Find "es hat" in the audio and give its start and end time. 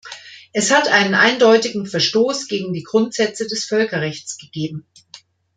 0.51-0.87